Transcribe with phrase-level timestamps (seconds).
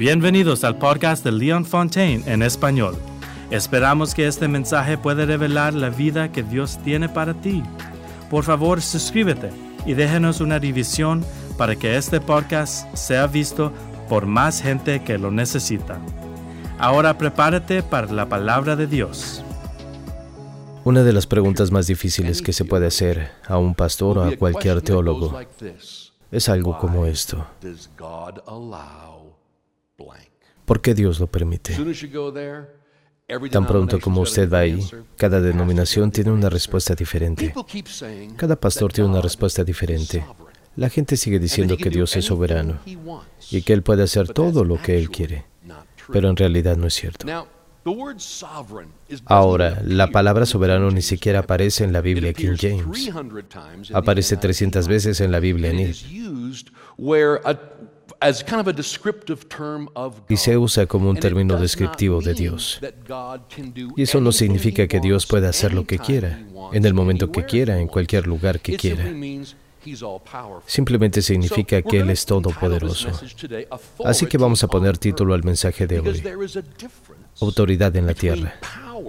[0.00, 2.96] Bienvenidos al podcast de Leon Fontaine en español.
[3.50, 7.62] Esperamos que este mensaje pueda revelar la vida que Dios tiene para ti.
[8.30, 9.50] Por favor, suscríbete
[9.84, 11.22] y déjenos una división
[11.58, 13.72] para que este podcast sea visto
[14.08, 15.98] por más gente que lo necesita.
[16.78, 19.44] Ahora prepárate para la palabra de Dios.
[20.82, 24.34] Una de las preguntas más difíciles que se puede hacer a un pastor o a
[24.34, 25.38] cualquier teólogo
[26.32, 27.44] es algo como esto.
[30.64, 31.76] ¿Por qué Dios lo permite?
[33.50, 34.84] Tan pronto como usted va ahí,
[35.16, 37.54] cada denominación tiene una respuesta diferente.
[38.36, 40.24] Cada pastor tiene una respuesta diferente.
[40.76, 42.78] La gente sigue diciendo que Dios es soberano
[43.50, 45.46] y que Él puede hacer todo lo que Él quiere,
[46.12, 47.26] pero en realidad no es cierto.
[49.24, 53.10] Ahora, la palabra soberano ni siquiera aparece en la Biblia King James.
[53.92, 55.96] Aparece 300 veces en la Biblia NIV.
[60.28, 62.80] Y se usa como un término descriptivo de Dios.
[63.96, 66.40] Y eso no significa que Dios pueda hacer lo que quiera,
[66.72, 69.04] en el momento que quiera, en cualquier lugar que quiera.
[70.66, 73.08] Simplemente significa que Él es todopoderoso.
[74.04, 76.22] Así que vamos a poner título al mensaje de hoy.
[77.40, 78.54] Autoridad en la tierra.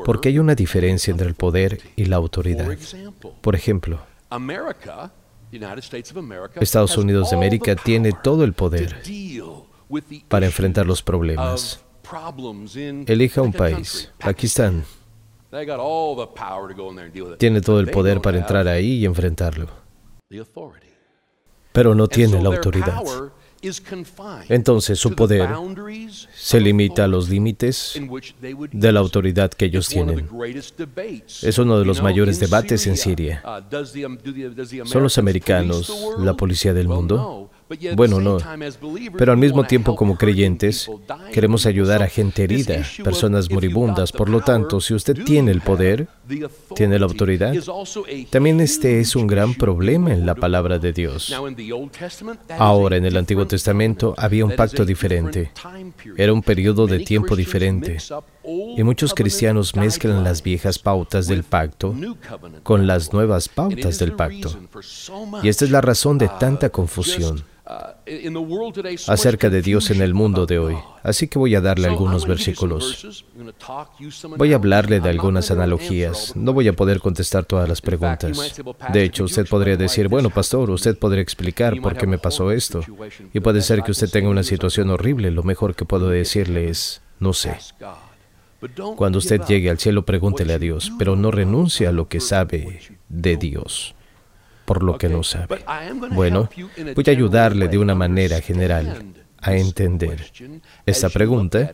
[0.06, 2.78] Porque hay una diferencia entre el poder y la autoridad.
[3.42, 4.02] Por ejemplo,
[6.56, 9.02] Estados Unidos de América tiene todo el poder
[10.28, 11.84] para enfrentar los problemas.
[13.08, 14.12] Elija un país.
[14.18, 14.84] Pakistán
[17.38, 19.68] tiene todo el poder para entrar ahí y enfrentarlo.
[21.74, 23.04] Pero no tiene la autoridad.
[24.50, 25.50] Entonces su poder
[26.34, 28.00] se limita a los límites
[28.72, 30.28] de la autoridad que ellos tienen.
[31.44, 33.44] Es uno de los mayores debates en Siria.
[34.86, 37.51] ¿Son los americanos la policía del mundo?
[37.96, 38.38] Bueno, no.
[39.18, 40.90] Pero al mismo tiempo como creyentes,
[41.32, 44.12] queremos ayudar a gente herida, personas moribundas.
[44.12, 46.08] Por lo tanto, si usted tiene el poder,
[46.76, 47.54] tiene la autoridad,
[48.30, 51.34] también este es un gran problema en la palabra de Dios.
[52.58, 55.52] Ahora, en el Antiguo Testamento había un pacto diferente.
[56.18, 57.98] Era un periodo de tiempo diferente.
[58.44, 61.96] Y muchos cristianos mezclan las viejas pautas del pacto
[62.64, 64.50] con las nuevas pautas del pacto.
[65.44, 67.44] Y esta es la razón de tanta confusión
[69.08, 70.76] acerca de Dios en el mundo de hoy.
[71.04, 73.26] Así que voy a darle algunos versículos.
[74.38, 76.36] Voy a hablarle de algunas analogías.
[76.36, 78.62] No voy a poder contestar todas las preguntas.
[78.92, 82.82] De hecho, usted podría decir, bueno, pastor, usted podría explicar por qué me pasó esto.
[83.34, 85.32] Y puede ser que usted tenga una situación horrible.
[85.32, 87.58] Lo mejor que puedo decirle es, no sé.
[88.96, 92.80] Cuando usted llegue al cielo, pregúntele a Dios, pero no renuncie a lo que sabe
[93.10, 93.96] de Dios
[94.66, 95.64] por lo que no sabe.
[96.12, 96.50] Bueno,
[96.96, 99.04] voy a ayudarle de una manera general
[99.42, 100.32] a entender
[100.86, 101.72] esta pregunta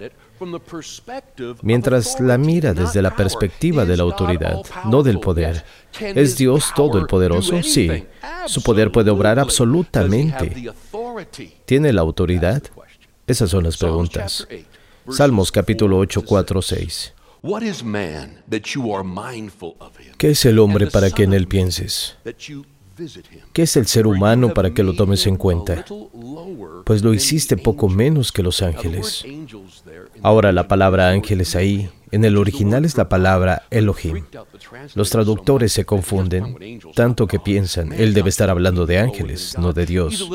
[1.62, 5.64] mientras la mira desde la perspectiva de la autoridad, no del poder.
[6.00, 7.62] ¿Es Dios todo el poderoso?
[7.64, 8.06] Sí.
[8.46, 10.72] Su poder puede obrar absolutamente.
[11.66, 12.64] ¿Tiene la autoridad?
[13.26, 14.48] Esas son las preguntas.
[15.10, 17.14] Salmos capítulo 8, 4, 6.
[20.18, 22.18] ¿Qué es el hombre para que en él pienses?
[23.54, 25.86] ¿Qué es el ser humano para que lo tomes en cuenta?
[26.86, 29.26] Pues lo hiciste poco menos que los ángeles.
[30.22, 34.24] Ahora la palabra ángeles ahí en el original es la palabra Elohim.
[34.96, 39.86] Los traductores se confunden, tanto que piensan, él debe estar hablando de ángeles, no de
[39.86, 40.30] Dios.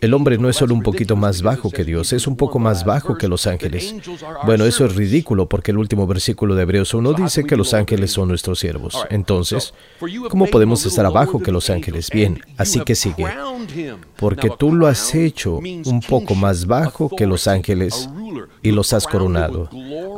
[0.00, 2.84] El hombre no es solo un poquito más bajo que Dios, es un poco más
[2.84, 3.94] bajo que los ángeles.
[4.44, 8.12] Bueno, eso es ridículo porque el último versículo de Hebreos 1 dice que los ángeles
[8.12, 8.96] son nuestros siervos.
[9.10, 9.74] Entonces,
[10.28, 12.10] ¿cómo podemos estar abajo que los ángeles?
[12.10, 13.26] Bien, así que sigue.
[14.16, 18.08] Porque tú lo has hecho un poco más bajo que los ángeles
[18.62, 19.68] y los has coronado.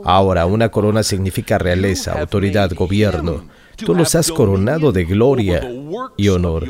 [0.05, 3.47] Ahora, una corona significa realeza, autoridad, gobierno.
[3.77, 5.69] Tú los has coronado de gloria
[6.17, 6.67] y honor.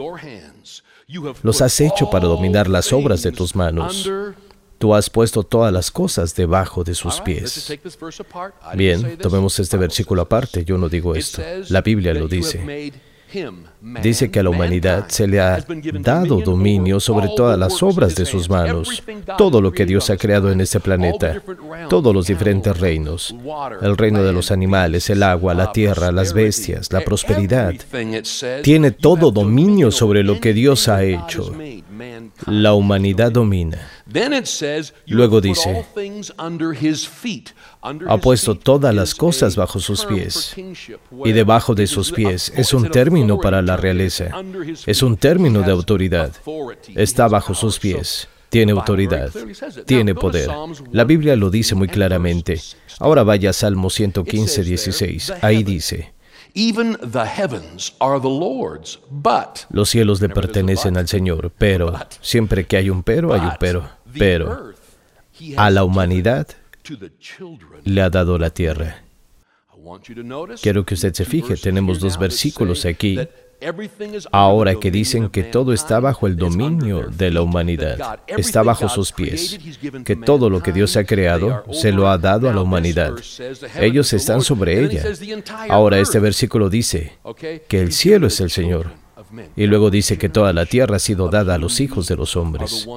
[1.43, 4.11] Los has hecho para dominar las obras de tus manos.
[4.79, 7.73] Tú has puesto todas las cosas debajo de sus pies.
[8.75, 10.65] Bien, tomemos este versículo aparte.
[10.65, 11.41] Yo no digo esto.
[11.69, 12.93] La Biblia lo dice.
[14.03, 15.65] Dice que a la humanidad se le ha
[16.01, 19.03] dado dominio sobre todas las obras de sus manos,
[19.39, 21.43] todo lo que Dios ha creado en este planeta,
[21.89, 23.35] todos los diferentes reinos,
[23.81, 27.75] el reino de los animales, el agua, la tierra, las bestias, la prosperidad.
[28.63, 31.53] Tiene todo dominio sobre lo que Dios ha hecho.
[32.47, 33.79] La humanidad domina.
[35.07, 35.85] Luego dice,
[38.09, 40.55] ha puesto todas las cosas bajo sus pies.
[41.25, 44.31] Y debajo de sus pies es un término para la realeza.
[44.87, 46.33] Es un término de autoridad.
[46.95, 48.29] Está bajo sus pies.
[48.49, 49.31] tiene autoridad,
[49.87, 50.51] tiene poder.
[50.91, 52.61] La Biblia lo dice muy claramente.
[52.99, 55.33] Ahora vaya a Salmo 115, 16.
[55.41, 56.13] Ahí dice,
[59.71, 63.89] los cielos le pertenecen al Señor, pero siempre que hay un pero, hay un pero.
[64.19, 64.73] Pero
[65.57, 66.49] a la humanidad
[67.85, 69.03] le ha dado la tierra.
[70.61, 73.19] Quiero que usted se fije, tenemos dos versículos aquí.
[74.33, 79.13] ahora que dicen que todo está bajo el dominio de la humanidad, está bajo sus
[79.13, 79.59] pies,
[80.05, 83.15] que todo lo que Dios ha creado se lo ha dado a la humanidad.
[83.79, 85.05] Ellos están sobre ella.
[85.69, 87.19] Ahora este versículo dice
[87.69, 89.02] que el cielo es el Señor
[89.57, 92.37] y luego dice que toda la tierra ha sido dada a los hijos de los
[92.37, 92.89] hombres.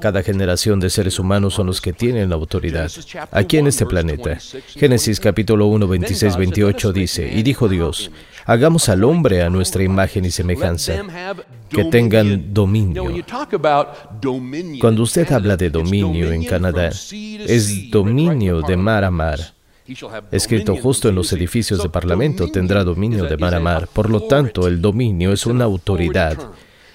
[0.00, 2.90] Cada generación de seres humanos son los que tienen la autoridad
[3.30, 4.38] aquí en este planeta.
[4.68, 8.10] Génesis capítulo 1, 26, 28 dice, y dijo Dios,
[8.44, 11.02] hagamos al hombre a nuestra imagen y semejanza,
[11.68, 13.04] que tengan dominio.
[14.80, 19.55] Cuando usted habla de dominio en Canadá, es dominio de mar a mar
[20.30, 23.88] escrito justo en los edificios de Parlamento, tendrá dominio de mar a mar.
[23.92, 26.38] Por lo tanto, el dominio es una autoridad.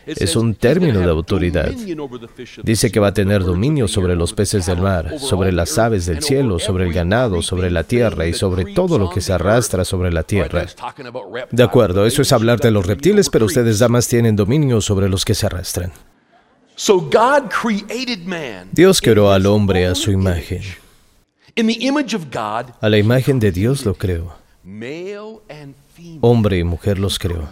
[0.06, 1.72] Es un término de autoridad.
[2.64, 6.24] Dice que va a tener dominio sobre los peces del mar, sobre las aves del
[6.24, 10.12] cielo, sobre el ganado, sobre la tierra y sobre todo lo que se arrastra sobre
[10.12, 10.66] la tierra.
[11.52, 15.24] De acuerdo, eso es hablar de los reptiles, pero ustedes damas tienen dominio sobre los
[15.24, 15.92] que se arrastran.
[18.72, 20.62] Dios creó al hombre a su imagen.
[22.82, 24.34] A la imagen de Dios lo creo.
[26.22, 27.50] Hombre y mujer los creo.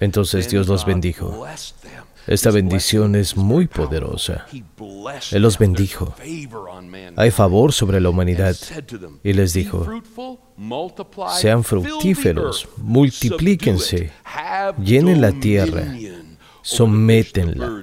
[0.00, 1.46] Entonces Dios los bendijo.
[2.26, 4.46] Esta bendición es muy poderosa.
[5.32, 6.14] Él los bendijo.
[7.16, 8.54] Hay favor sobre la humanidad.
[9.24, 9.86] Y les dijo,
[11.38, 14.12] sean fructíferos, multiplíquense,
[14.84, 15.84] llenen la tierra
[16.68, 17.82] sométenla,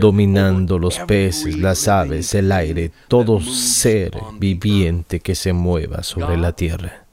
[0.00, 4.10] dominando los peces, las aves, el aire, todo ser
[4.40, 7.06] viviente que se mueva sobre la tierra.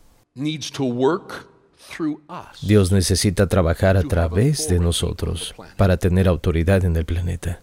[2.64, 7.62] Dios necesita trabajar a través de nosotros para tener autoridad en el planeta.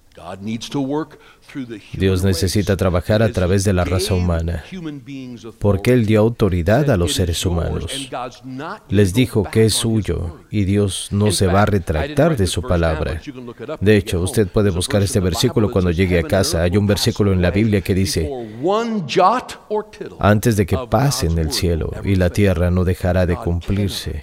[1.94, 4.64] Dios necesita trabajar a través de la raza humana,
[5.58, 8.10] porque Él dio autoridad a los seres humanos.
[8.88, 13.20] Les dijo que es suyo y Dios no se va a retractar de su palabra.
[13.80, 16.62] De hecho, usted puede buscar este versículo cuando llegue a casa.
[16.62, 18.30] Hay un versículo en la Biblia que dice,
[20.18, 24.22] antes de que pase en el cielo y la tierra no dejará de cumplirse,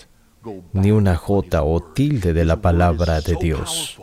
[0.74, 4.00] ni una jota o tilde de la palabra de Dios.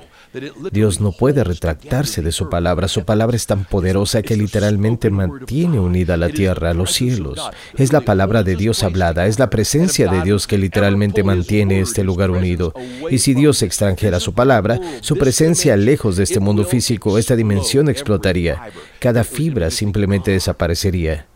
[0.70, 2.88] Dios no puede retractarse de su palabra.
[2.88, 7.38] Su palabra es tan poderosa que literalmente mantiene unida la tierra a los cielos.
[7.76, 12.02] Es la palabra de Dios hablada, es la presencia de Dios que literalmente mantiene este
[12.02, 12.72] lugar unido.
[13.10, 17.88] Y si Dios extranjera su palabra, su presencia lejos de este mundo físico, esta dimensión
[17.88, 18.70] explotaría.
[18.98, 21.26] Cada fibra simplemente desaparecería.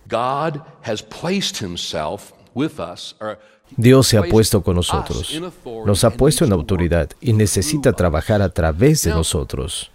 [3.76, 5.40] Dios se ha puesto con nosotros,
[5.84, 9.90] nos ha puesto en autoridad y necesita trabajar a través de nosotros.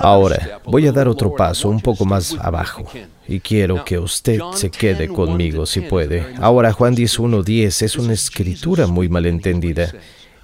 [0.00, 2.84] Ahora, voy a dar otro paso un poco más abajo
[3.26, 6.34] y quiero que usted se quede conmigo si puede.
[6.40, 9.92] Ahora, Juan 10.1.10 es una escritura muy malentendida.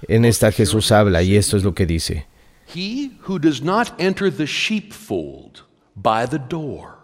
[0.07, 2.25] En esta Jesús habla y esto es lo que dice.
[2.75, 5.61] He who does not enter the sheepfold
[5.95, 6.96] by the door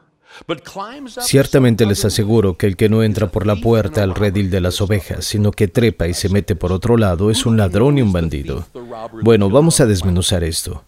[1.21, 4.81] Ciertamente les aseguro que el que no entra por la puerta al redil de las
[4.81, 8.11] ovejas, sino que trepa y se mete por otro lado, es un ladrón y un
[8.11, 8.66] bandido.
[9.21, 10.83] Bueno, vamos a desmenuzar esto.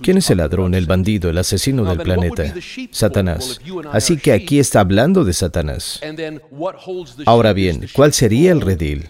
[0.00, 2.52] ¿Quién es el ladrón, el bandido, el asesino del planeta?
[2.90, 3.60] Satanás.
[3.92, 6.00] Así que aquí está hablando de Satanás.
[7.26, 9.08] Ahora bien, ¿cuál sería el redil?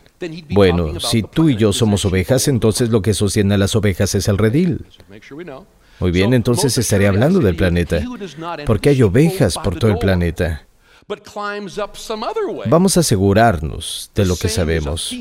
[0.51, 4.29] Bueno, si tú y yo somos ovejas, entonces lo que sostiene a las ovejas es
[4.29, 4.85] el redil.
[6.01, 8.03] Muy bien, entonces estaré hablando del planeta,
[8.67, 10.67] porque hay ovejas por todo el planeta.
[12.67, 15.15] Vamos a asegurarnos de lo que sabemos.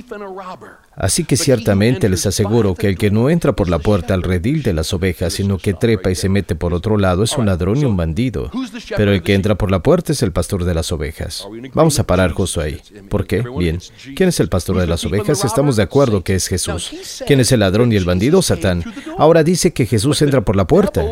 [0.95, 4.63] Así que ciertamente les aseguro que el que no entra por la puerta al redil
[4.63, 7.77] de las ovejas, sino que trepa y se mete por otro lado, es un ladrón
[7.77, 8.51] y un bandido.
[8.95, 11.47] Pero el que entra por la puerta es el pastor de las ovejas.
[11.73, 12.79] Vamos a parar justo ahí.
[13.09, 13.43] ¿Por qué?
[13.57, 13.79] Bien.
[14.15, 15.43] ¿Quién es el pastor de las ovejas?
[15.43, 17.23] Estamos de acuerdo que es Jesús.
[17.25, 18.41] ¿Quién es el ladrón y el bandido?
[18.41, 18.83] Satán.
[19.17, 21.05] Ahora dice que Jesús entra por la puerta.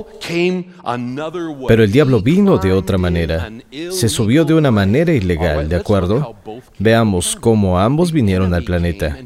[1.67, 3.51] Pero el diablo vino de otra manera.
[3.91, 6.35] Se subió de una manera ilegal, ¿de acuerdo?
[6.77, 9.17] Veamos cómo ambos vinieron al planeta.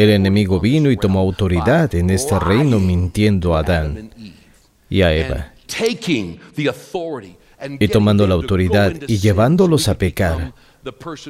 [0.00, 4.10] El enemigo vino y tomó autoridad en este reino mintiendo a Adán
[4.88, 5.52] y a Eva.
[7.78, 10.54] y tomando la autoridad y llevándolos a pecar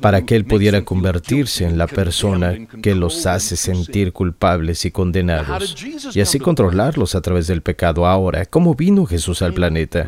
[0.00, 5.74] para que Él pudiera convertirse en la persona que los hace sentir culpables y condenados,
[6.14, 8.06] y así controlarlos a través del pecado.
[8.06, 10.06] Ahora, ¿cómo vino Jesús al planeta?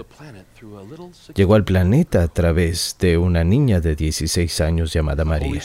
[1.35, 5.63] Llegó al planeta a través de una niña de 16 años llamada María.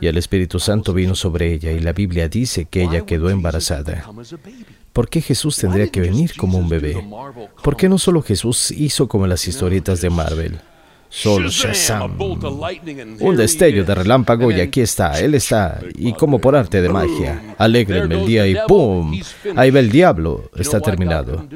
[0.00, 4.04] Y el Espíritu Santo vino sobre ella y la Biblia dice que ella quedó embarazada.
[4.92, 7.02] ¿Por qué Jesús tendría que venir como un bebé?
[7.62, 10.58] ¿Por qué no solo Jesús hizo como las historietas de Marvel?
[11.08, 12.16] Solo Shazam.
[13.20, 17.54] Un destello de relámpago y aquí está, él está, y como por arte de magia,
[17.58, 19.20] alegrenme el día y ¡pum!
[19.54, 21.46] Ahí va el diablo, está terminado.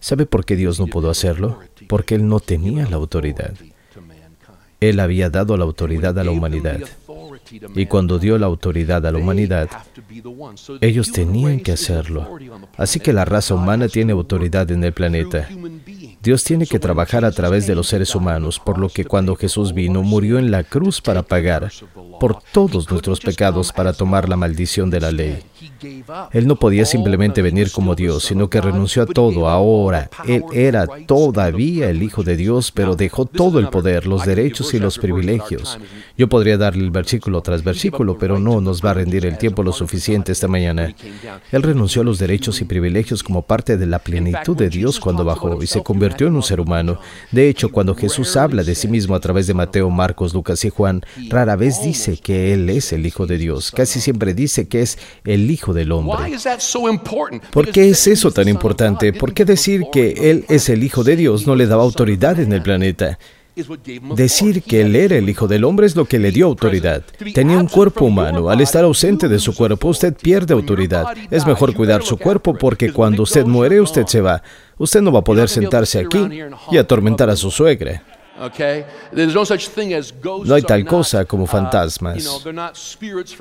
[0.00, 1.58] ¿Sabe por qué Dios no pudo hacerlo?
[1.88, 3.54] Porque él no tenía la autoridad.
[4.80, 6.80] Él había dado la autoridad a la humanidad.
[7.74, 9.68] Y cuando dio la autoridad a la humanidad,
[10.80, 12.38] ellos tenían que hacerlo.
[12.76, 15.48] Así que la raza humana tiene autoridad en el planeta.
[16.22, 19.72] Dios tiene que trabajar a través de los seres humanos, por lo que cuando Jesús
[19.72, 21.72] vino, murió en la cruz para pagar
[22.20, 25.42] por todos nuestros pecados para tomar la maldición de la ley.
[26.32, 30.10] Él no podía simplemente venir como Dios, sino que renunció a todo ahora.
[30.26, 34.78] Él era todavía el Hijo de Dios, pero dejó todo el poder, los derechos y
[34.78, 35.78] los privilegios.
[36.16, 39.62] Yo podría darle el versículo tras versículo, pero no nos va a rendir el tiempo
[39.62, 40.94] lo suficiente esta mañana.
[41.52, 45.24] Él renunció a los derechos y privilegios como parte de la plenitud de Dios cuando
[45.24, 47.00] bajó y se convirtió en un ser humano.
[47.30, 50.70] De hecho, cuando Jesús habla de sí mismo a través de Mateo, Marcos, Lucas y
[50.70, 53.70] Juan, rara vez dice que Él es el Hijo de Dios.
[53.70, 56.36] Casi siempre dice que es el Hijo del Hombre.
[57.50, 59.12] ¿Por qué es eso tan importante?
[59.12, 62.52] ¿Por qué decir que Él es el Hijo de Dios no le daba autoridad en
[62.52, 63.18] el planeta?
[64.14, 67.02] Decir que Él era el Hijo del Hombre es lo que le dio autoridad.
[67.34, 68.50] Tenía un cuerpo humano.
[68.50, 71.06] Al estar ausente de su cuerpo, usted pierde autoridad.
[71.30, 74.42] Es mejor cuidar su cuerpo porque cuando usted muere, usted se va.
[74.76, 76.28] Usted no va a poder sentarse aquí
[76.70, 78.02] y atormentar a su suegra.
[80.44, 82.42] No hay tal cosa como uh, fantasmas.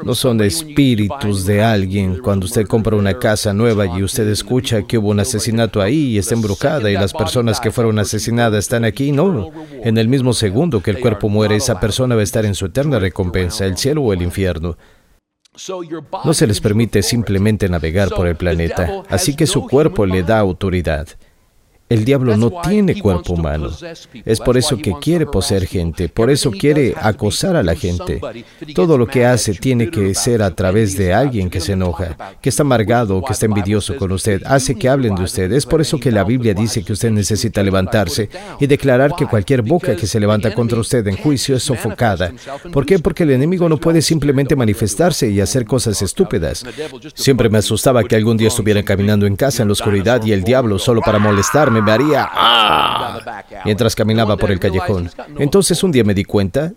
[0.03, 2.19] No son espíritus de alguien.
[2.19, 6.17] Cuando usted compra una casa nueva y usted escucha que hubo un asesinato ahí y
[6.17, 9.51] está embrujada y las personas que fueron asesinadas están aquí, no.
[9.83, 12.65] En el mismo segundo que el cuerpo muere, esa persona va a estar en su
[12.65, 14.77] eterna recompensa, el cielo o el infierno.
[16.23, 20.39] No se les permite simplemente navegar por el planeta, así que su cuerpo le da
[20.39, 21.07] autoridad.
[21.89, 23.69] El diablo no tiene cuerpo humano.
[24.25, 28.19] Es por eso que quiere poseer gente, por eso quiere acosar a la gente.
[28.75, 32.49] Todo lo que hace tiene que ser a través de alguien que se enoja, que
[32.49, 34.41] está amargado o que está envidioso con usted.
[34.45, 35.49] Hace que hablen de usted.
[35.53, 38.29] Es por eso que la Biblia dice que usted necesita levantarse
[38.59, 42.33] y declarar que cualquier boca que se levanta contra usted en juicio es sofocada.
[42.73, 42.99] ¿Por qué?
[42.99, 46.65] Porque el enemigo no puede simplemente manifestarse y hacer cosas estúpidas.
[47.13, 50.43] Siempre me asustaba que algún día estuviera caminando en casa en la oscuridad y el
[50.43, 55.09] diablo solo para molestarme me haría ah, mientras caminaba por el callejón.
[55.37, 56.73] Entonces un día me di cuenta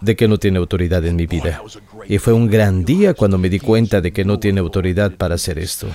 [0.00, 1.62] de que no tiene autoridad en mi vida.
[2.08, 5.34] Y fue un gran día cuando me di cuenta de que no tiene autoridad para
[5.34, 5.88] hacer esto.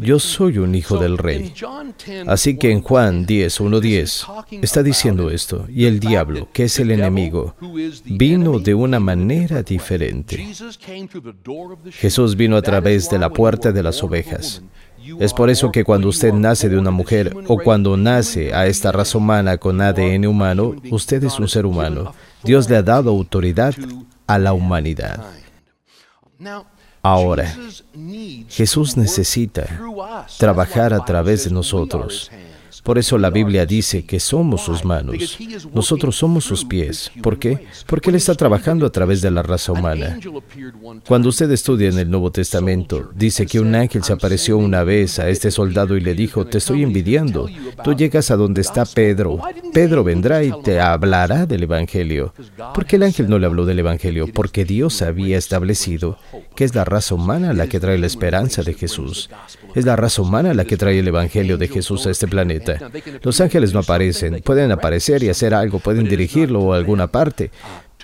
[0.00, 1.52] Yo soy un hijo del rey.
[2.26, 4.26] Así que en Juan 10, 10
[4.62, 5.66] está diciendo esto.
[5.68, 7.54] Y el diablo, que es el enemigo,
[8.04, 10.54] vino de una manera diferente.
[11.92, 14.62] Jesús vino a través de la puerta de las ovejas.
[15.20, 18.92] Es por eso que cuando usted nace de una mujer o cuando nace a esta
[18.92, 22.14] raza humana con ADN humano, usted es un ser humano.
[22.42, 23.74] Dios le ha dado autoridad
[24.26, 25.24] a la humanidad.
[27.02, 27.54] Ahora,
[28.48, 29.66] Jesús necesita
[30.38, 32.30] trabajar a través de nosotros.
[32.88, 35.36] Por eso la Biblia dice que somos sus manos.
[35.74, 37.10] Nosotros somos sus pies.
[37.22, 37.66] ¿Por qué?
[37.84, 40.18] Porque Él está trabajando a través de la raza humana.
[41.06, 45.18] Cuando usted estudia en el Nuevo Testamento, dice que un ángel se apareció una vez
[45.18, 47.46] a este soldado y le dijo, te estoy envidiando.
[47.84, 49.38] Tú llegas a donde está Pedro.
[49.74, 52.32] Pedro vendrá y te hablará del Evangelio.
[52.72, 54.28] ¿Por qué el ángel no le habló del Evangelio?
[54.32, 56.16] Porque Dios había establecido
[56.56, 59.28] que es la raza humana la que trae la esperanza de Jesús.
[59.74, 62.77] Es la raza humana la que trae el Evangelio de Jesús a este planeta.
[63.22, 67.50] Los ángeles no aparecen, pueden aparecer y hacer algo, pueden dirigirlo a alguna parte,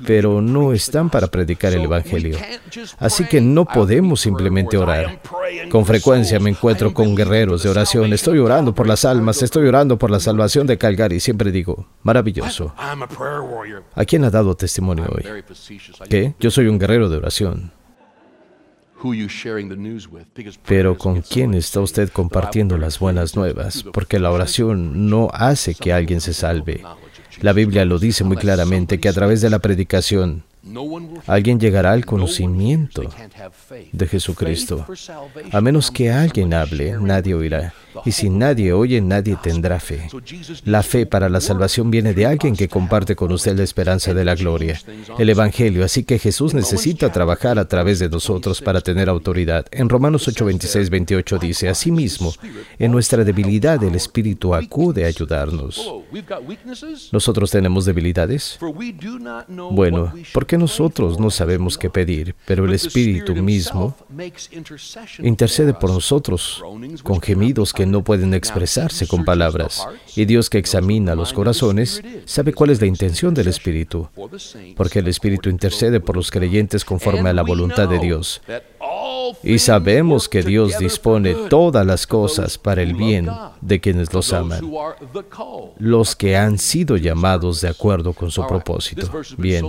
[0.06, 2.36] pero no están para predicar el Evangelio.
[2.98, 5.20] Así que no podemos simplemente orar.
[5.70, 8.12] Con frecuencia me encuentro con guerreros de oración.
[8.12, 11.20] Estoy orando por las almas, estoy orando por la salvación de Calgary.
[11.20, 12.74] Siempre digo, maravilloso.
[13.94, 15.24] ¿A quién ha dado testimonio hoy?
[16.08, 16.34] ¿Qué?
[16.40, 17.72] Yo soy un guerrero de oración.
[20.66, 23.84] Pero ¿con quién está usted compartiendo las buenas nuevas?
[23.92, 26.82] Porque la oración no hace que alguien se salve.
[27.40, 30.44] La Biblia lo dice muy claramente que a través de la predicación
[31.26, 33.02] alguien llegará al conocimiento
[33.92, 34.86] de Jesucristo.
[35.52, 37.74] A menos que alguien hable, nadie oirá.
[38.04, 40.08] Y si nadie oye, nadie tendrá fe.
[40.64, 44.24] La fe para la salvación viene de alguien que comparte con usted la esperanza de
[44.24, 44.80] la gloria,
[45.18, 45.84] el Evangelio.
[45.84, 49.66] Así que Jesús necesita trabajar a través de nosotros para tener autoridad.
[49.70, 52.32] En Romanos 8, 26, 28 dice, Asimismo,
[52.78, 55.92] en nuestra debilidad el Espíritu acude a ayudarnos.
[57.12, 58.58] ¿Nosotros tenemos debilidades?
[59.70, 63.96] Bueno, porque nosotros no sabemos qué pedir, pero el Espíritu mismo
[65.20, 66.62] intercede por nosotros
[67.02, 69.86] con gemidos que no pueden expresarse con palabras.
[70.16, 74.08] Y Dios que examina los corazones sabe cuál es la intención del Espíritu,
[74.76, 78.40] porque el Espíritu intercede por los creyentes conforme a la voluntad de Dios.
[79.42, 83.28] Y sabemos que Dios dispone todas las cosas para el bien
[83.60, 84.70] de quienes los aman,
[85.78, 89.08] los que han sido llamados de acuerdo con su propósito.
[89.38, 89.64] Bien.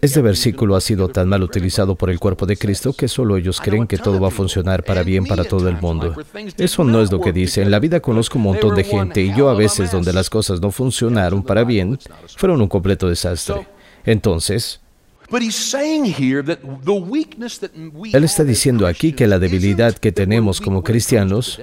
[0.00, 3.60] Este versículo ha sido tan mal utilizado por el cuerpo de Cristo que solo ellos
[3.60, 6.14] creen que todo va a funcionar para bien para todo el mundo.
[6.56, 7.62] Eso no es lo que dice.
[7.62, 10.60] En la vida conozco un montón de gente y yo a veces donde las cosas
[10.60, 11.98] no funcionaron para bien,
[12.36, 13.66] fueron un completo desastre.
[14.04, 14.80] Entonces,
[18.12, 21.60] él está diciendo aquí que la debilidad que tenemos como cristianos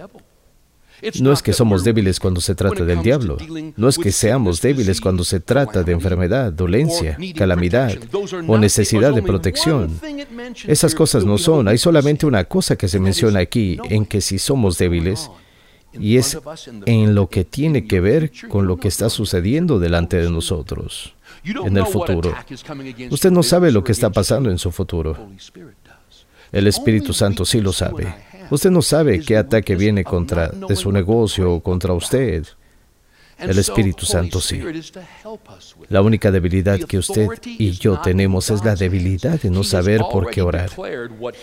[1.19, 3.37] no es que somos débiles cuando se trata del diablo,
[3.75, 7.91] no es que seamos débiles cuando se trata de enfermedad, dolencia, calamidad
[8.47, 9.99] o necesidad de protección.
[10.67, 14.37] Esas cosas no son, hay solamente una cosa que se menciona aquí, en que si
[14.37, 15.31] somos débiles,
[15.93, 16.37] y es
[16.85, 21.77] en lo que tiene que ver con lo que está sucediendo delante de nosotros en
[21.77, 22.33] el futuro.
[23.09, 25.17] Usted no sabe lo que está pasando en su futuro.
[26.51, 28.13] El Espíritu Santo sí lo sabe.
[28.49, 32.45] Usted no sabe qué ataque viene contra de su negocio o contra usted.
[33.41, 34.61] El Espíritu Santo sí.
[35.89, 40.29] La única debilidad que usted y yo tenemos es la debilidad de no saber por
[40.29, 40.69] qué orar.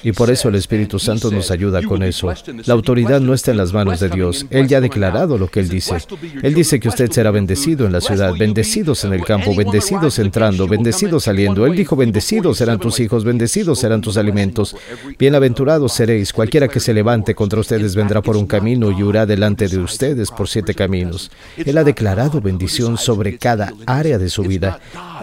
[0.02, 2.32] Y por eso el Espíritu Santo nos ayuda con eso.
[2.64, 4.46] La autoridad no está en las manos de Dios.
[4.50, 5.96] Él ya ha declarado lo que Él dice.
[6.42, 10.66] Él dice que usted será bendecido en la ciudad, bendecidos en el campo, bendecidos entrando,
[10.66, 11.66] bendecidos saliendo.
[11.66, 14.76] Él dijo, bendecidos serán tus hijos, bendecidos serán tus alimentos.
[15.18, 16.32] Bienaventurados seréis.
[16.32, 20.30] Cualquiera que se levante contra ustedes vendrá por un camino y huirá delante de ustedes
[20.30, 21.30] por siete caminos.
[21.56, 24.78] Él ha declarado bendición sobre cada área de su vida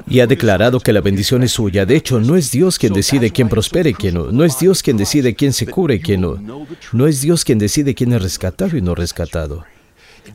[0.07, 1.85] y ha declarado que la bendición es suya.
[1.85, 4.31] De hecho, no es Dios quien decide quién prospere y quién no.
[4.31, 6.65] No es Dios quien decide quién se cure y quién no.
[6.91, 9.63] No es Dios quien decide quién es rescatado y no rescatado.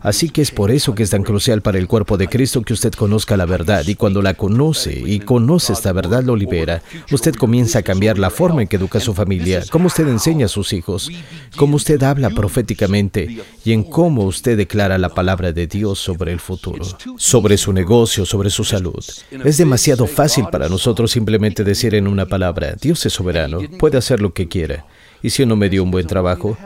[0.00, 2.72] Así que es por eso que es tan crucial para el cuerpo de Cristo que
[2.72, 6.83] usted conozca la verdad y cuando la conoce y conoce esta verdad lo libera.
[7.11, 10.46] Usted comienza a cambiar la forma en que educa a su familia, cómo usted enseña
[10.46, 11.11] a sus hijos,
[11.57, 16.40] cómo usted habla proféticamente y en cómo usted declara la palabra de Dios sobre el
[16.40, 16.85] futuro,
[17.16, 19.05] sobre su negocio, sobre su salud.
[19.44, 24.20] Es demasiado fácil para nosotros simplemente decir en una palabra, Dios es soberano, puede hacer
[24.20, 24.87] lo que quiera.
[25.22, 26.57] Y si no me dio un buen trabajo,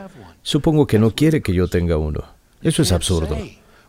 [0.41, 2.34] supongo que no quiere que yo tenga uno.
[2.65, 3.37] Eso es absurdo.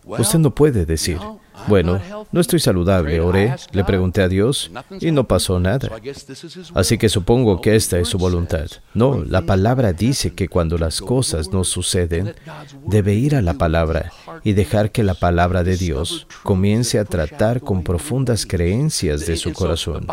[0.04, 1.18] Usted no puede decir,
[1.66, 1.98] bueno,
[2.30, 5.90] no estoy saludable, oré, le pregunté a Dios y no pasó nada.
[6.74, 8.66] Así que supongo que esta es su voluntad.
[8.94, 12.34] No, la palabra dice que cuando las cosas no suceden,
[12.86, 14.12] debe ir a la palabra
[14.44, 19.52] y dejar que la palabra de Dios comience a tratar con profundas creencias de su
[19.54, 20.06] corazón.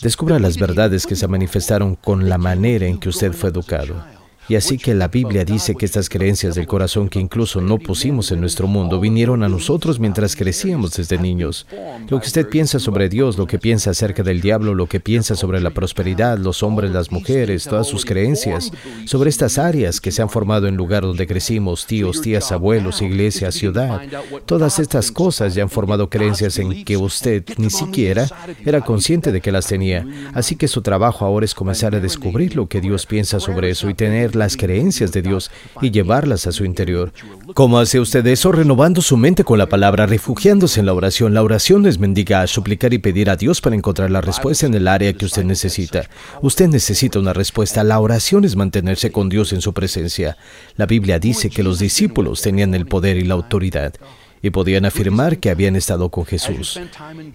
[0.00, 4.19] Descubra las verdades que se manifestaron con la manera en que usted fue educado.
[4.50, 8.32] Y así que la Biblia dice que estas creencias del corazón que incluso no pusimos
[8.32, 11.68] en nuestro mundo vinieron a nosotros mientras crecíamos desde niños.
[12.08, 15.36] Lo que usted piensa sobre Dios, lo que piensa acerca del diablo, lo que piensa
[15.36, 18.72] sobre la prosperidad, los hombres, las mujeres, todas sus creencias,
[19.04, 23.52] sobre estas áreas que se han formado en lugar donde crecimos, tíos, tías, abuelos, iglesia,
[23.52, 24.00] ciudad,
[24.46, 28.26] todas estas cosas ya han formado creencias en que usted ni siquiera
[28.66, 30.04] era consciente de que las tenía.
[30.34, 33.88] Así que su trabajo ahora es comenzar a descubrir lo que Dios piensa sobre eso
[33.88, 37.12] y tener las creencias de Dios y llevarlas a su interior.
[37.54, 38.50] ¿Cómo hace usted eso?
[38.50, 41.32] Renovando su mente con la palabra, refugiándose en la oración.
[41.32, 44.88] La oración es mendigar, suplicar y pedir a Dios para encontrar la respuesta en el
[44.88, 46.08] área que usted necesita.
[46.42, 47.84] Usted necesita una respuesta.
[47.84, 50.36] La oración es mantenerse con Dios en su presencia.
[50.76, 53.94] La Biblia dice que los discípulos tenían el poder y la autoridad
[54.42, 56.80] y podían afirmar que habían estado con Jesús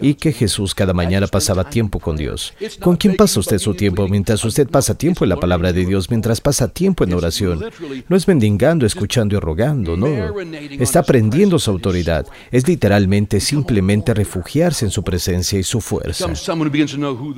[0.01, 2.53] y que Jesús cada mañana pasaba tiempo con Dios.
[2.79, 6.09] ¿Con quién pasa usted su tiempo mientras usted pasa tiempo en la palabra de Dios,
[6.09, 7.65] mientras pasa tiempo en oración?
[8.09, 10.07] No es mendigando, escuchando y rogando, no.
[10.79, 12.25] Está aprendiendo su autoridad.
[12.51, 16.27] Es literalmente simplemente refugiarse en su presencia y su fuerza.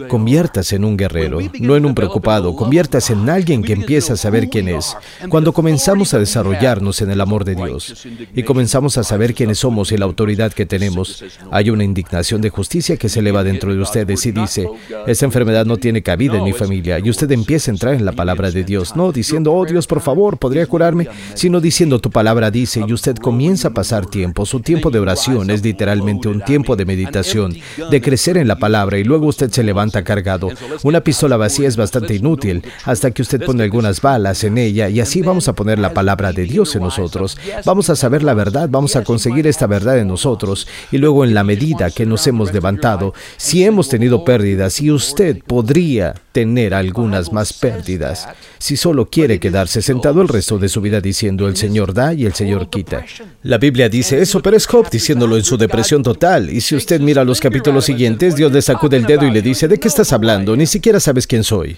[0.07, 2.55] Conviértase en un guerrero, no en un preocupado.
[2.55, 4.95] Conviértase en alguien que empieza a saber quién es.
[5.29, 9.56] Cuando comenzamos a desarrollarnos en el amor de Dios y comenzamos a saber quién es
[9.57, 13.73] somos y la autoridad que tenemos, hay una indignación de justicia que se eleva dentro
[13.73, 14.67] de ustedes y dice,
[15.05, 16.99] esta enfermedad no tiene cabida en mi familia.
[16.99, 20.01] Y usted empieza a entrar en la palabra de Dios, no diciendo, oh Dios, por
[20.01, 21.07] favor, ¿podría curarme?
[21.33, 24.45] Sino diciendo, tu palabra dice, y usted comienza a pasar tiempo.
[24.45, 27.55] Su tiempo de oración es literalmente un tiempo de meditación,
[27.89, 30.49] de crecer en la palabra, y luego usted se levanta cargado.
[30.83, 34.99] Una pistola vacía es bastante inútil hasta que usted pone algunas balas en ella, y
[34.99, 37.37] así vamos a poner la palabra de Dios en nosotros.
[37.65, 41.33] Vamos a saber la verdad, vamos a conseguir esta verdad en nosotros, y luego en
[41.33, 47.33] la medida que nos hemos levantado, si hemos tenido pérdidas, y usted podría tener algunas
[47.33, 48.27] más pérdidas,
[48.59, 52.25] si solo quiere quedarse sentado el resto de su vida diciendo el Señor da y
[52.25, 53.05] el Señor quita.
[53.43, 56.49] La Biblia dice eso, pero es Job diciéndolo en su depresión total.
[56.49, 59.67] Y si usted mira los capítulos siguientes, Dios le sacude el dedo y le dice,
[59.67, 60.55] ¿de qué estás hablando?
[60.55, 61.77] Ni siquiera sabes quién soy.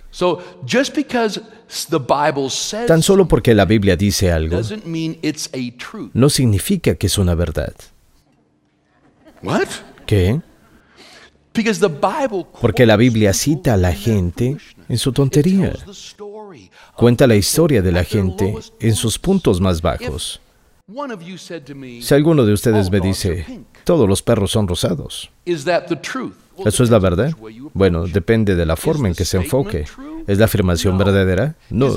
[2.88, 4.60] Tan solo porque la Biblia dice algo,
[6.14, 7.74] no significa que es una verdad.
[10.06, 10.42] ¿Qué?
[12.62, 15.74] Porque la Biblia cita a la gente en su tontería.
[16.96, 20.42] Cuenta la historia de la gente en sus puntos más bajos.
[22.02, 23.46] Si alguno de ustedes oh, me dice,
[23.84, 27.32] todos los perros son rosados, ¿eso es la verdad?
[27.74, 29.86] Bueno, depende de la forma en que se enfoque.
[30.28, 31.56] ¿Es la afirmación verdadera?
[31.70, 31.96] No.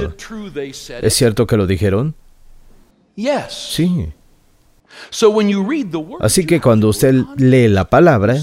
[1.03, 2.15] ¿Es cierto que lo dijeron?
[3.49, 4.13] Sí.
[6.21, 8.37] Así que cuando usted lee la palabra,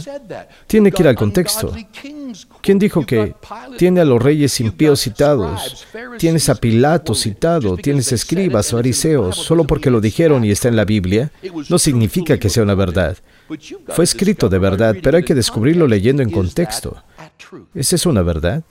[0.68, 1.74] tiene que ir al contexto.
[2.62, 3.36] ¿Quién dijo que
[3.78, 5.88] tiene a los reyes impíos citados?
[6.18, 10.86] Tienes a Pilato citado, tienes escribas, fariseos, solo porque lo dijeron y está en la
[10.86, 11.32] Biblia,
[11.70, 13.18] no significa que sea una verdad.
[13.90, 16.98] Fue escrito de verdad, pero hay que descubrirlo leyendo en contexto.
[17.74, 18.64] ¿Esa es una verdad?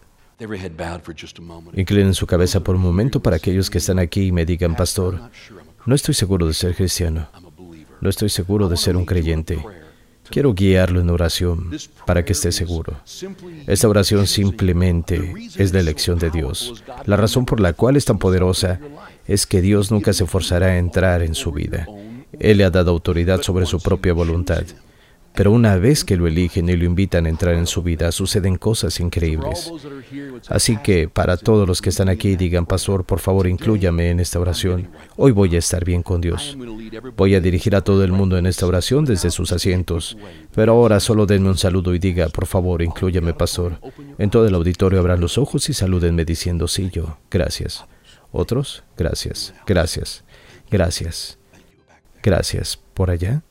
[1.74, 5.30] Inclinen su cabeza por un momento para aquellos que están aquí y me digan, pastor,
[5.84, 7.28] no estoy seguro de ser cristiano.
[8.00, 9.58] No estoy seguro de ser un creyente.
[10.30, 11.70] Quiero guiarlo en oración
[12.06, 13.00] para que esté seguro.
[13.66, 16.84] Esta oración simplemente es la elección de Dios.
[17.06, 18.78] La razón por la cual es tan poderosa
[19.26, 21.86] es que Dios nunca se forzará a entrar en su vida.
[22.38, 24.64] Él le ha dado autoridad sobre su propia voluntad.
[25.38, 28.56] Pero una vez que lo eligen y lo invitan a entrar en su vida, suceden
[28.56, 29.70] cosas increíbles.
[30.48, 34.40] Así que para todos los que están aquí, digan, Pastor, por favor, inclúyame en esta
[34.40, 34.88] oración.
[35.16, 36.58] Hoy voy a estar bien con Dios.
[37.16, 40.18] Voy a dirigir a todo el mundo en esta oración desde sus asientos.
[40.56, 43.78] Pero ahora solo denme un saludo y diga, por favor, inclúyame, Pastor.
[44.18, 47.16] En todo el auditorio abran los ojos y salúdenme diciendo, sí, yo.
[47.30, 47.84] Gracias.
[48.32, 49.54] Otros, gracias.
[49.68, 50.24] Gracias.
[50.68, 51.38] Gracias.
[52.24, 52.80] Gracias.
[52.92, 53.44] ¿Por allá?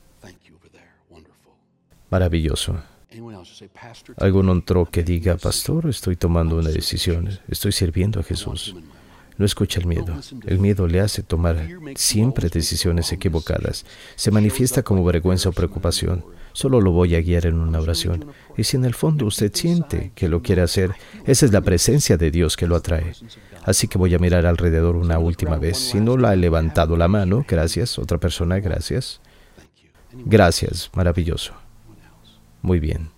[2.10, 2.76] Maravilloso.
[4.18, 8.76] ¿Algún otro que diga, pastor, estoy tomando una decisión, estoy sirviendo a Jesús?
[9.38, 10.20] No escucha el miedo.
[10.48, 13.86] El miedo le hace tomar siempre decisiones equivocadas.
[14.16, 16.26] Se manifiesta como vergüenza o preocupación.
[16.54, 18.26] Solo lo voy a guiar en una oración.
[18.58, 20.92] Y si en el fondo usted siente que lo quiere hacer,
[21.26, 23.14] esa es la presencia de Dios que lo atrae.
[23.64, 25.78] Así que voy a mirar alrededor una última vez.
[25.78, 28.00] Si no la ha levantado la mano, gracias.
[28.00, 29.22] Otra persona, gracias.
[30.26, 31.67] Gracias, maravilloso.
[32.68, 33.10] Muy bien.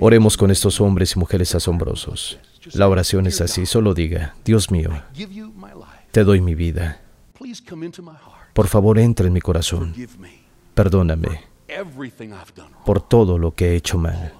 [0.00, 2.38] Oremos con estos hombres y mujeres asombrosos.
[2.72, 4.90] La oración es así, solo diga, Dios mío,
[6.12, 7.02] te doy mi vida.
[8.54, 9.94] Por favor, entra en mi corazón.
[10.74, 11.44] Perdóname
[12.86, 14.32] por todo lo que he hecho mal.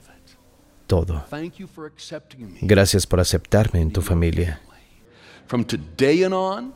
[0.87, 1.27] Todo.
[2.63, 4.63] Gracias por aceptarme en tu familia.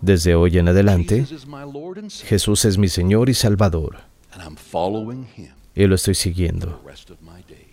[0.01, 1.27] Desde hoy en adelante,
[2.25, 3.99] Jesús es mi Señor y Salvador.
[5.75, 6.83] Y lo estoy siguiendo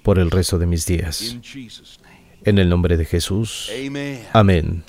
[0.04, 1.38] por el resto de mis días.
[2.44, 3.72] En el nombre de Jesús.
[4.34, 4.84] Amén.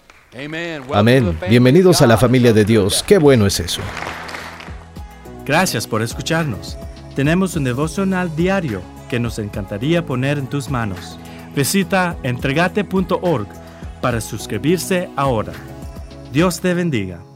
[0.92, 1.38] Amén.
[1.48, 3.02] Bienvenidos a la familia de Dios.
[3.02, 3.80] Qué bueno es eso.
[5.44, 6.76] Gracias por escucharnos.
[7.16, 11.18] Tenemos un devocional diario que nos encantaría poner en tus manos.
[11.56, 13.48] Visita entregate.org
[14.00, 15.52] para suscribirse ahora.
[16.32, 17.27] Dios te bendiga.